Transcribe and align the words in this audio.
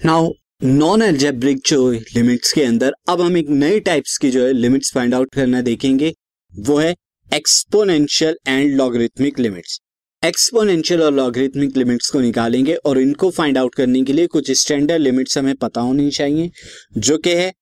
Now 0.00 0.28
non 0.62 1.02
algebraic 1.02 1.58
जो 1.66 1.90
limits 1.90 2.52
के 2.52 2.62
अंदर, 2.62 2.92
अब 3.08 3.20
हम 3.20 3.36
एक 3.36 3.48
नई 3.50 3.80
टाइप्स 3.80 4.16
की 4.18 4.30
जो 4.30 4.44
है 4.46 4.52
लिमिट्स 4.52 4.92
फाइंड 4.94 5.14
आउट 5.14 5.34
करना 5.34 5.60
देखेंगे, 5.62 6.12
वो 6.52 6.76
है 6.78 6.94
exponential 7.30 8.36
and 8.48 8.76
logarithmic 8.76 9.38
limits 9.38 9.78
exponential 10.22 11.02
और 11.02 11.12
लॉगरिथमिक 11.12 11.76
लिमिट्स 11.76 12.10
को 12.10 12.20
निकालेंगे 12.20 12.74
और 12.76 12.98
इनको 12.98 13.30
फाइंड 13.30 13.58
आउट 13.58 13.74
करने 13.74 14.02
के 14.04 14.12
लिए 14.12 14.26
कुछ 14.26 14.50
स्टैंडर्ड 14.52 15.02
लिमिट्स 15.02 15.38
हमें 15.38 15.54
पता 15.56 15.80
होनी 15.80 16.10
चाहिए, 16.10 16.50
जो 16.98 17.18
कि 17.18 17.30
है 17.30 17.52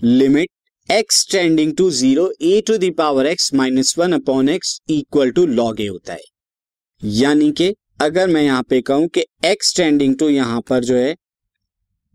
limit 0.00 0.48
X 0.88 1.26
tending 1.32 1.76
to 1.76 1.90
zero 1.92 2.30
A 2.42 2.60
to 2.66 2.76
the power 2.78 3.26
X 3.26 3.52
minus 3.54 3.94
one 3.98 4.12
upon 4.12 4.48
X 4.48 4.78
equal 4.90 5.30
to 5.30 5.46
log 5.46 5.80
A 5.80 5.86
होता 5.86 6.12
है। 6.12 6.20
यानी 7.02 7.50
कि 7.52 7.72
अगर 8.00 8.28
मैं 8.28 8.42
यहाँ 8.42 8.62
पे 8.62 8.80
कहूँ 8.82 9.08
कि 9.08 9.24
एक्स 9.44 9.74
टेंडिंग 9.76 10.18
टू 10.18 10.28
यहाँ 10.28 10.60
पर 10.68 10.84
जो 10.84 10.96
है 10.96 11.14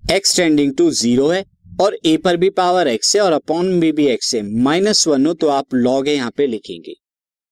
एक्स 0.04 0.36
टेंडिंग 0.38 0.74
टू 0.78 0.90
ज़ीरो 0.92 1.28
है 1.28 1.44
और 1.82 1.98
ए 2.06 2.16
पर 2.18 2.38
भी 2.38 2.50
पावर 2.52 2.88
एक्स 2.88 3.16
है 3.16 3.22
और 3.22 3.32
अपॉन 3.32 3.68
में 3.74 3.92
भी 3.96 4.06
एक्स 4.08 4.34
है। 4.36 4.42
माइनस 4.64 5.08
वन 5.08 5.26
हो 5.26 5.34
तो 5.34 5.48
आप 5.50 5.74
लॉग 5.76 6.08
है 6.08 6.14
यहाँ 6.16 6.32
पे 6.38 6.48
लिखेंगे। 6.48 6.94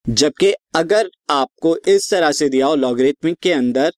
जबकि 0.06 0.52
अगर 0.76 1.08
आपको 1.30 1.76
इस 1.88 2.10
तरह 2.10 2.32
से 2.32 2.48
दिया 2.48 2.66
हो 2.66 2.74
लॉगरिथमिक 2.76 3.36
के 3.42 3.52
अंदर 3.52 3.92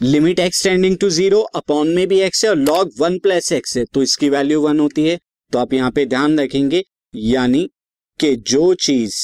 limit 0.00 0.38
X 0.38 0.62
tending 0.64 0.96
to 0.98 1.08
zero 1.10 1.40
upon 1.56 1.88
में 1.88 2.06
भी 2.08 2.20
एक्स 2.20 2.44
है 2.44 2.50
और 2.50 2.56
लॉग 2.58 2.90
वन 2.98 3.18
प्लस 3.18 3.52
एक्स 3.52 3.76
है 3.76 3.84
तो 3.84 4.02
इसकी 4.02 4.28
वैल्यू 4.30 4.60
वन 4.60 4.80
होती 4.80 5.06
है। 5.08 5.18
तो 5.52 5.58
आप 5.58 5.72
यहाँ 5.74 5.90
पे 5.90 6.04
ध्यान 6.06 6.38
रखेंगे, 6.40 6.82
यानी 7.14 7.68
कि 8.20 8.34
जो 8.36 8.72
चीज़ 8.76 9.16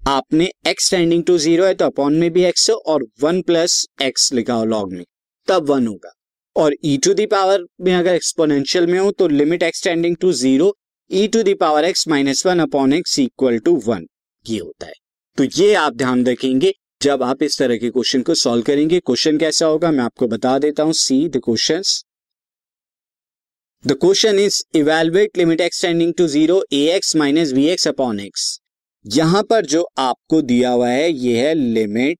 आपने 0.00 0.50
एक्स 0.68 0.90
टेंडिंग 0.90 1.24
टू 1.24 1.36
ज़ीरो 1.38 1.64
है 1.64 1.74
तो 1.74 1.84
अपॉन 1.84 2.14
में 2.14 2.30
भी 2.32 2.44
एक्स 2.44 2.68
है 2.70 2.76
और 2.76 3.06
वन 3.20 3.40
प्लस 3.42 3.84
एक्स 4.02 4.32
लिखा 4.32 4.54
हो 4.54 4.64
लॉग 4.64 4.92
में, 4.92 5.04
तब 5.48 5.70
वन 5.70 5.86
होगा। 5.86 6.12
और 6.56 6.74
ई 6.84 6.96
टू 7.04 7.14
दावर 7.14 7.64
में 7.80 7.92
अगर 7.94 8.14
एक्सपोनेंशियल 8.14 8.86
में 8.86 8.98
हो 8.98 9.10
तो 9.12 9.28
limit 9.28 9.62
X tending 9.62 10.16
to 10.20 10.32
zero 10.34 10.74
E 11.10 11.26
to 11.28 11.42
the power 11.44 11.84
X 11.84 12.06
minus 12.08 12.44
one 12.46 12.58
upon 12.60 12.92
X 12.92 13.18
equal 13.18 13.58
to 13.58 13.76
one 13.86 14.06
ये 14.46 14.58
होता 14.58 14.86
है। 14.86 14.92
तो 15.38 15.44
ये 15.44 15.74
आप 15.74 15.92
ध्यान 15.94 16.24
रखेंगे, 16.26 16.72
जब 17.02 17.22
आप 17.22 17.42
इस 17.42 17.58
तरह 17.58 17.76
के 17.76 17.90
क्वेश्चन 17.90 18.22
को 18.22 18.34
सॉल्व 18.36 18.62
करेंगे 18.62 18.98
क्वेश्चन 19.00 19.38
कैसा 19.38 19.66
होगा, 19.66 19.90
मैं 19.90 20.04
आपको 20.04 20.26
बता 20.28 20.58
देता 20.58 20.82
हूँ 20.82 20.92
see 20.94 21.28
the 21.28 21.40
question 21.44 21.82
the 23.84 23.92
question 24.00 24.38
is 24.38 24.62
evaluate 24.76 25.38
limit 25.38 25.60
X tending 25.60 26.12
to 26.18 26.26
zero 26.28 26.62
A 26.72 26.84
X 26.96 27.14
minus 27.16 27.52
B 27.52 27.66
X 27.68 27.88
upon 27.88 28.20
X 28.20 28.44
यहाँ 29.04 29.42
पर 29.42 29.66
जो 29.66 29.86
आपको 29.98 30.42
दिया 30.42 30.70
हुआ 30.70 30.88
है 30.88 31.10
यह 31.12 31.46
है 31.46 31.54
limit 31.54 32.18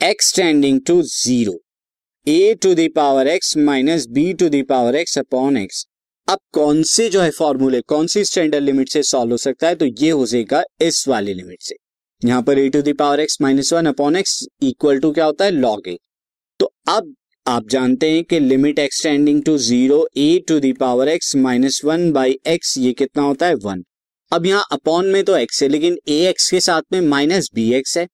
X tending 0.00 0.80
to 0.86 1.00
zero 1.04 1.58
A 2.28 2.54
to 2.62 2.72
the power 2.74 3.28
X 3.28 3.56
minus 3.56 4.06
B 4.10 4.32
to 4.34 4.48
the power 4.48 4.94
X 4.96 5.18
upon 5.18 5.56
X 5.56 5.84
अब 6.28 6.38
कौन 6.52 6.82
से 6.82 7.08
जो 7.10 7.20
है 7.20 7.30
फॉर्मूले 7.30 7.80
कौन 7.88 8.06
सी 8.06 8.24
स्टैंडर्ड 8.24 8.64
लिमिट 8.64 8.88
से 8.88 9.02
सॉल्व 9.02 9.30
हो 9.30 9.36
सकता 9.36 9.68
है? 9.68 9.74
तो 9.74 9.86
ये 9.86 10.10
हो 10.10 10.26
जाएगा 10.26 10.62
इस 10.82 11.04
वाली 11.08 11.34
लिमिट 11.34 11.62
से। 11.62 11.76
यहाँ 12.22 12.42
पर 12.42 12.58
A 12.58 12.68
to 12.68 12.80
the power 12.82 13.20
X 13.20 13.40
minus 13.42 13.72
one 13.72 13.86
upon 13.86 14.16
X 14.16 14.46
equal 14.62 14.98
to 15.00 15.12
क्या 15.12 15.24
होता 15.24 15.44
है? 15.44 15.50
लॉग 15.50 15.88
ए 15.88 15.96
तो 16.60 16.72
अब 16.88 17.14
आप 17.46 17.68
जानते 17.70 18.10
हैं 18.10 18.24
कि 18.24 18.40
limit 18.40 18.78
X tending 18.78 19.42
to 19.44 19.56
zero 19.60 20.06
A 20.16 20.28
to 20.48 20.58
the power 20.60 21.08
X 21.08 21.34
minus 21.36 21.80
one 21.84 22.10
by 22.12 22.38
X 22.48 22.76
ये 22.78 22.92
कितना 22.94 23.22
होता 23.22 23.46
है? 23.46 23.54
वन 23.54 23.84
अब 24.32 24.46
यहाँ 24.46 24.64
अपॉन 24.72 25.06
में 25.06 25.22
तो 25.24 25.36
एक्स 25.36 25.62
है, 25.62 25.68
लेकिन 25.68 25.98
ए 26.08 26.20
एक्स 26.28 26.50
के 26.50 26.60
साथ 26.60 26.92
में 26.92 27.00
माइनस 27.00 27.50
बी 27.54 27.72
एक्स 27.74 27.98
है। 27.98 28.06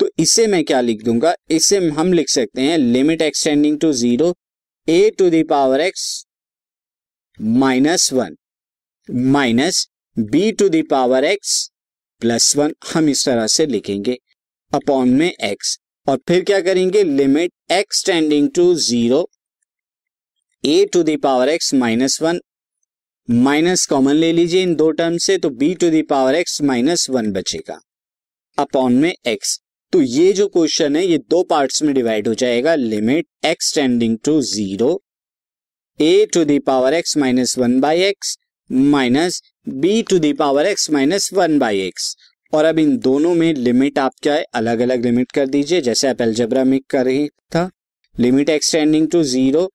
तो 0.00 0.08
इसे 0.18 0.46
मैं 0.46 0.64
क्या 0.64 0.80
लिख 0.80 1.02
दूँगा? 1.04 1.34
इसे 1.50 1.78
हम 1.88 2.12
लिख 2.12 2.28
सकते 2.28 2.60
हैं 2.60 2.78
limit 2.78 3.22
X tending 3.22 3.78
to 3.80 3.92
zero 3.92 4.34
A 4.88 5.10
to 5.10 5.30
the power 5.30 5.80
X 5.80 6.26
minus 7.40 8.12
one 8.12 8.36
minus 9.10 9.88
B 10.18 10.52
to 10.52 10.68
the power 10.68 11.24
X 11.24 11.70
plus 12.20 12.56
one 12.56 12.74
हम 12.94 13.08
इस 13.08 13.26
तरह 13.26 13.46
से 13.46 13.66
लिखेंगे 13.66 14.18
अपॉन 14.74 15.08
में 15.08 15.30
एक्स 15.30 15.78
और 16.08 16.16
फिर 16.28 16.44
क्या 16.44 16.60
करेंगे? 16.60 17.02
Limit 17.02 17.52
X 17.72 18.04
tending 18.06 18.50
to 18.54 18.74
zero 18.74 19.30
A 20.64 20.84
to 20.92 21.02
the power 21.02 21.48
X 21.48 21.74
minus 21.74 22.22
one 22.22 22.40
minus 23.30 23.86
common 23.86 24.14
ले 24.14 24.32
लीजिए 24.32 24.62
इन 24.62 24.74
दो 24.74 24.90
टर्म 24.90 25.18
से 25.18 25.38
तो 25.38 25.50
B 25.50 25.74
to 25.74 25.90
the power 25.90 26.34
X 26.34 26.62
minus 26.62 27.10
one 27.10 27.32
बचेगा 27.32 27.80
अपॉन 28.58 28.92
में 28.92 29.14
एक्स 29.26 29.60
तो 29.92 30.00
ये 30.02 30.32
जो 30.32 30.46
क्वेश्चन 30.48 30.96
है, 30.96 31.04
ये 31.06 31.18
दो 31.30 31.42
पार्ट्स 31.42 31.82
में 31.82 31.92
डिवाइड 31.94 32.28
हो 32.28 32.34
जाएगा 32.34 32.74
limit 32.74 33.26
X 33.46 33.74
tending 33.74 34.16
to 34.24 34.40
zero 34.42 35.00
A 36.00 36.26
to 36.34 36.44
the power 36.44 36.94
X 36.94 37.16
minus 37.18 37.56
one 37.58 37.78
by 37.80 38.02
X 38.02 38.36
minus 38.70 39.40
B 39.68 40.02
to 40.10 40.18
the power 40.18 40.66
X 40.66 40.90
minus 40.90 41.28
one 41.34 41.58
by 41.58 41.80
X 41.80 42.14
और 42.52 42.64
अब 42.64 42.78
इन 42.78 42.96
दोनों 42.98 43.34
में 43.34 43.52
लिमिट 43.54 43.98
आप 43.98 44.12
क्या 44.22 44.34
है? 44.34 44.44
अलग 44.54 44.80
अलग 44.80 45.04
लिमिट 45.04 45.32
कर 45.32 45.46
दीजिए, 45.46 45.80
जैसे 45.80 46.08
आप 46.08 46.20
एल्जेब्रा 46.20 46.64
में 46.64 46.78
कर 46.90 47.04
रही 47.04 47.28
था। 47.54 47.70
Limit 48.14 48.48
X 48.50 48.72
tending 48.72 49.08
to 49.10 49.22
zero 49.24 49.70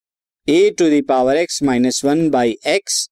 A 0.47 0.69
to 0.79 0.89
the power 1.01 1.37
X 1.37 1.61
minus 1.63 2.03
one 2.05 2.29
by 2.29 2.55
X 2.67 3.07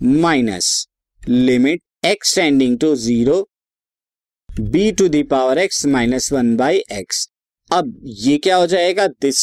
minus 0.00 0.86
limit 1.22 1.82
X 2.06 2.34
tending 2.36 2.78
to 2.78 2.94
zero 2.96 3.46
B 4.60 4.90
to 4.92 5.06
the power 5.08 5.58
X 5.58 5.84
minus 5.86 6.32
one 6.32 6.54
by 6.56 6.76
X 6.92 7.28
अब 7.70 7.94
ये 8.04 8.36
क्या 8.38 8.56
हो 8.56 8.66
जाएगा? 8.66 9.06
दिस 9.06 9.38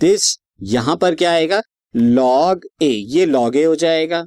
दिस 0.00 0.36
यहाँ 0.62 0.96
पर 0.96 1.14
क्या 1.14 1.32
आएगा? 1.32 1.60
Log 1.94 2.66
ए 2.82 2.88
ये 2.88 3.24
लॉग 3.26 3.56
ए 3.56 3.64
हो 3.64 3.74
जाएगा। 3.76 4.24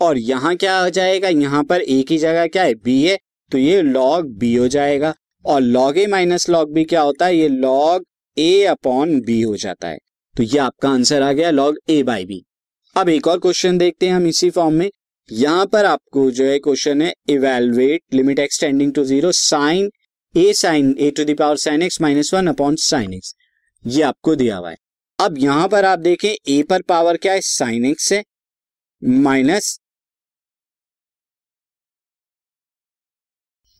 और 0.00 0.18
यहाँ 0.18 0.54
क्या 0.56 0.78
हो 0.80 0.90
जाएगा? 0.90 1.28
यहाँ 1.28 1.62
पर 1.64 1.80
ए 1.80 2.02
की 2.02 2.18
जगह 2.18 2.46
क्या 2.46 2.62
है? 2.62 2.74
बी 2.74 3.02
है। 3.02 3.16
तो 3.52 3.58
ये 3.58 3.80
लॉग 3.82 4.26
बी 4.38 4.54
हो 4.54 4.68
जाएगा। 4.68 5.14
और 5.44 5.60
log 5.60 5.98
A 5.98 6.06
minus 6.06 6.48
log 6.48 6.72
B 6.72 6.84
क्या 6.84 7.00
होता 7.00 7.26
है? 7.26 7.36
ये 7.36 7.48
लॉग 7.48 8.04
ए 8.36 8.64
अपॉन 8.64 9.20
बी 9.20 9.40
हो 9.40 9.56
जाता 9.56 9.88
है। 9.88 9.98
तो 10.36 10.42
ये 10.42 10.58
आपका 10.58 10.90
आंसर 10.90 11.22
आ 11.22 11.32
गया 11.32 11.50
लॉग 11.50 11.78
ए 11.90 12.02
बाई 12.02 12.24
बी 12.24 12.42
अब 12.96 13.08
एक 13.08 13.28
और 13.28 13.38
क्वेश्चन 13.38 13.78
देखते 13.78 14.06
हैं 14.06 14.14
हम 14.14 14.26
इसी 14.26 14.50
फॉर्म 14.50 14.74
में। 14.74 14.90
यहाँ 15.32 15.66
पर 15.66 15.84
आपको 15.84 16.30
जो 16.30 16.44
है 16.44 16.58
क्वेश्चन 16.58 17.02
है 17.02 17.12
evaluate 17.30 18.14
limit 18.14 18.38
X tending 18.38 18.92
to 18.94 19.04
zero 19.04 19.30
sine 19.32 19.90
A 20.34 20.52
sine 20.54 20.94
A 20.98 21.10
to 21.10 21.24
the power 21.24 21.56
sine 21.56 21.82
X 21.82 22.00
minus 22.00 22.32
one 22.34 22.46
upon 22.46 22.76
sine 22.80 23.14
X 23.14 23.34
ये 23.84 24.02
आपको 24.02 24.34
दिया 24.36 24.56
हुआ 24.56 24.70
है। 24.70 24.76
अब 25.18 25.38
यहाँ 25.38 25.68
पर 25.68 25.84
आप 25.84 25.98
देखें 25.98 26.28
ए 26.28 26.62
पर 26.70 26.82
पावर 26.82 27.16
क्या 27.16 27.32
है? 27.32 27.40
साइन 27.40 27.84
एक्स 27.86 28.12
है 28.12 28.22
minus 29.02 29.78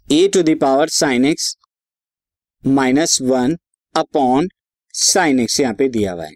A 0.09 0.27
to 0.35 0.43
the power 0.43 0.89
sine 0.89 1.25
X 1.25 1.57
minus 2.63 3.21
one 3.23 3.57
upon 3.95 4.49
sine 4.95 5.41
X 5.41 5.61
यहाँ 5.61 5.75
पे 5.75 5.89
दिया 5.89 6.13
हुआ 6.13 6.25
है। 6.25 6.35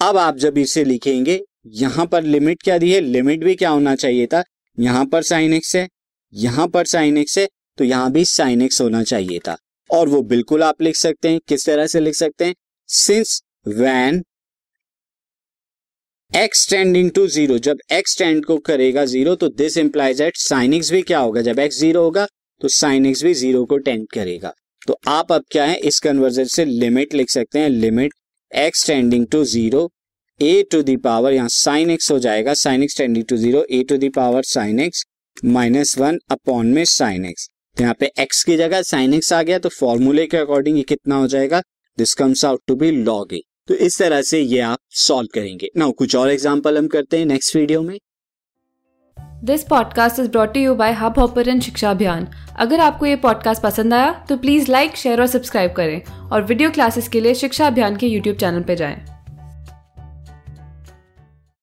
अब 0.00 0.16
आप 0.18 0.36
जब 0.36 0.58
इसे 0.58 0.84
लिखेंगे 0.84 1.40
यहाँ 1.66 2.06
पर 2.06 2.22
लिमिट 2.24 2.62
क्या 2.62 2.78
दी 2.78 2.92
है? 2.92 3.00
लिमिट 3.00 3.44
भी 3.44 3.54
क्या 3.54 3.70
होना 3.70 3.94
चाहिए 3.96 4.26
था? 4.26 4.42
यहाँ 4.78 5.04
पर 5.06 5.22
साइन 5.22 5.52
एक्स 5.54 5.74
है, 5.76 5.88
यहाँ 6.32 6.66
पर 6.68 6.86
साइन 6.86 7.18
एक्स 7.18 7.38
है 7.38 7.46
तो 7.78 7.84
यहाँ 7.84 8.10
भी 8.12 8.24
साइन 8.24 8.62
एक्स 8.62 8.80
होना 8.80 9.02
चाहिए 9.04 9.38
था। 9.38 9.56
और 9.90 10.08
वो 10.08 10.20
बिल्कुल 10.24 10.62
आप 10.62 10.82
लिख 10.82 10.96
सकते 10.96 11.28
हैं। 11.28 11.40
किस 11.48 11.66
तरह 11.66 11.86
से 11.86 12.00
लिख 12.00 12.14
सकते 12.14 12.44
हैं? 12.44 12.54
Since 12.88 13.40
when 13.68 14.22
X 16.32 16.68
tending 16.70 17.10
to 17.10 17.26
zero 17.28 17.58
जब 17.58 17.78
एक्स 17.92 18.16
टेंड 18.18 18.44
को 18.44 18.56
करेगा 18.60 19.04
ज़ीरो 19.06 19.34
तो 19.34 19.48
this 19.50 19.76
implies 19.78 20.20
at 20.20 20.36
sine 20.38 20.74
X 20.74 20.90
भी 20.92 21.02
क्या 21.02 21.18
होगा? 21.18 21.42
जब 21.42 21.58
एक्स 21.58 21.78
ज़ीरो 21.78 22.02
होगा 22.02 22.26
तो 22.60 22.68
साइन 22.70 23.06
एक्स 23.06 23.22
भी 23.24 23.34
ज़ीरो 23.34 23.64
को 23.64 23.78
टेंड 23.78 24.06
करेगा। 24.14 24.52
तो 24.86 24.98
आप 25.08 25.32
अब 25.32 25.44
क्या 25.50 25.64
है? 25.64 25.76
इस 25.76 26.00
कन्वर्जन 26.00 26.44
से 26.46 26.64
लिमिट 26.64 27.14
लिख 27.14 27.30
सकते 27.30 27.58
हैं। 27.58 27.68
Limit 27.68 28.12
X 28.52 28.86
tending 28.86 29.26
to 29.26 29.44
zero 29.46 29.90
A 30.42 30.62
to 30.72 30.82
the power 30.82 31.32
यहाँ 31.32 31.48
साइन 31.50 31.90
एक्स 31.90 32.10
हो 32.12 32.18
जाएगा 32.18 32.54
sine 32.56 32.82
X 32.82 32.96
tending 32.98 33.24
to 33.28 33.36
zero 33.36 33.64
A 33.70 33.82
to 33.88 33.96
the power 33.98 34.42
sine 34.46 34.80
X 34.80 35.04
minus 35.46 35.98
one 35.98 36.18
upon 36.30 36.66
में 36.68 36.84
साइन 36.86 37.24
एक्स 37.24 37.48
तो 37.76 37.82
यहाँ 37.82 37.94
पे 38.00 38.10
एक्स 38.20 38.42
की 38.44 38.56
जगह 38.56 38.82
साइन 38.84 39.14
एक्स 39.14 39.32
आ 39.32 39.42
गया 39.42 39.58
तो 39.58 39.68
फॉर्मूले 39.70 40.26
के 40.26 40.36
अकॉर्डिंग 40.36 40.76
ये 40.76 40.82
कितना 40.84 41.16
हो 41.16 41.26
जाएगा? 41.26 41.62
This 41.98 42.14
comes 42.14 42.44
out 42.44 42.60
to 42.66 42.74
be 42.74 42.90
log 42.92 43.34
A 43.34 43.40
तो 43.68 43.74
इस 43.76 43.98
तरह 43.98 44.22
से 44.22 44.40
ये 44.40 44.60
आप 44.60 44.78
सॉल्व 44.98 45.28
करेंगे। 45.34 45.68
ना 45.76 45.90
कुछ 45.90 46.16
और 46.16 46.30
एग्ज़ाम्पल 46.30 46.78
हम 46.78 46.86
करते 46.88 47.18
हैं 47.18 47.26
नेक्स्ट 47.26 47.56
वीडियो 47.56 47.82
में। 47.82 47.96
This 49.44 49.62
podcast 49.64 50.20
is 50.20 50.28
brought 50.30 50.56
you 50.56 50.74
by 50.74 50.92
Hubhopper 51.18 51.58
Shiksha 51.60 51.90
Abhiyan 51.90 52.26
अगर 52.58 52.80
आपको 52.80 53.06
ये 53.06 53.16
पॉडकास्ट 53.18 53.62
पसंद 53.62 53.94
आया 53.94 54.12
तो 54.28 54.36
प्लीज़ 54.36 54.70
लाइक 54.70 54.96
शेयर 54.96 55.20
और 55.20 55.26
सब्सक्राइब 55.28 55.72
करें। 55.72 56.02
और 56.28 56.42
वीडियो 56.42 56.70
क्लासेस 56.70 57.08
के 57.08 57.20
लिए 57.20 57.34
शिक्षा 57.34 57.66
अभियान 57.66 57.96
के 57.96 58.06
यूट्यूब 58.06 58.36
चैनल 58.36 58.62
पर 58.62 58.74
जाएँ। 58.74 59.11